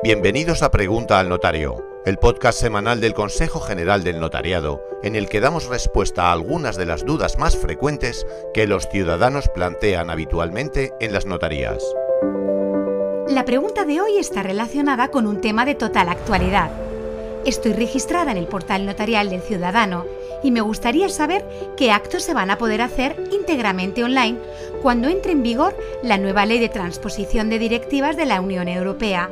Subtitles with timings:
[0.00, 5.28] Bienvenidos a Pregunta al Notario, el podcast semanal del Consejo General del Notariado, en el
[5.28, 8.24] que damos respuesta a algunas de las dudas más frecuentes
[8.54, 11.82] que los ciudadanos plantean habitualmente en las notarías.
[13.26, 16.70] La pregunta de hoy está relacionada con un tema de total actualidad.
[17.44, 20.04] Estoy registrada en el portal notarial del ciudadano
[20.44, 21.44] y me gustaría saber
[21.76, 24.38] qué actos se van a poder hacer íntegramente online
[24.80, 29.28] cuando entre en vigor la nueva ley de transposición de directivas de la Unión Europea,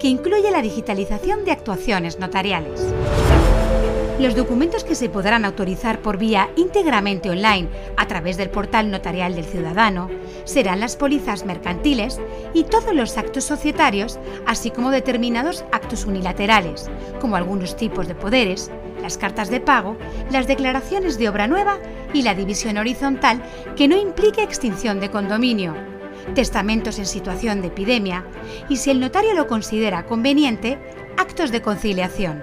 [0.00, 2.80] que incluye la digitalización de actuaciones notariales.
[4.20, 9.34] Los documentos que se podrán autorizar por vía íntegramente online a través del portal notarial
[9.34, 10.10] del ciudadano
[10.44, 12.20] serán las pólizas mercantiles
[12.52, 18.70] y todos los actos societarios, así como determinados actos unilaterales, como algunos tipos de poderes,
[19.00, 19.96] las cartas de pago,
[20.30, 21.78] las declaraciones de obra nueva
[22.12, 23.42] y la división horizontal
[23.74, 25.74] que no implique extinción de condominio,
[26.34, 28.24] testamentos en situación de epidemia
[28.68, 30.78] y, si el notario lo considera conveniente,
[31.16, 32.42] actos de conciliación.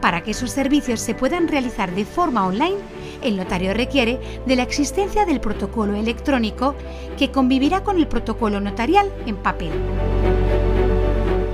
[0.00, 2.76] Para que esos servicios se puedan realizar de forma online,
[3.22, 6.74] el notario requiere de la existencia del protocolo electrónico
[7.16, 9.72] que convivirá con el protocolo notarial en papel.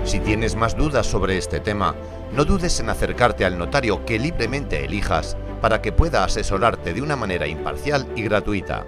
[0.05, 1.95] Si tienes más dudas sobre este tema,
[2.35, 7.15] no dudes en acercarte al notario que libremente elijas para que pueda asesorarte de una
[7.15, 8.85] manera imparcial y gratuita.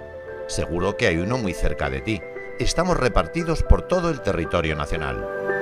[0.47, 2.21] Seguro que hay uno muy cerca de ti.
[2.59, 5.54] Estamos repartidos por todo el territorio nacional.